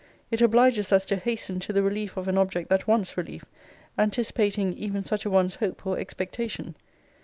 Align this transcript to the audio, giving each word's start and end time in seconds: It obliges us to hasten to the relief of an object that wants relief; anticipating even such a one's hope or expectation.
It 0.31 0.41
obliges 0.41 0.91
us 0.91 1.05
to 1.05 1.15
hasten 1.17 1.59
to 1.59 1.71
the 1.71 1.83
relief 1.83 2.17
of 2.17 2.27
an 2.27 2.35
object 2.35 2.71
that 2.71 2.87
wants 2.87 3.15
relief; 3.17 3.45
anticipating 3.99 4.73
even 4.73 5.05
such 5.05 5.25
a 5.25 5.29
one's 5.29 5.57
hope 5.57 5.85
or 5.85 5.99
expectation. 5.99 6.73